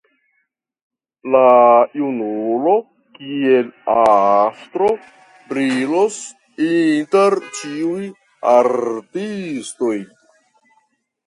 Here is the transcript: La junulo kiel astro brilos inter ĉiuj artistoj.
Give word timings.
La 1.33 1.41
junulo 1.99 2.71
kiel 3.17 3.67
astro 3.97 4.89
brilos 5.53 6.17
inter 6.71 7.39
ĉiuj 7.59 8.03
artistoj. 8.55 9.95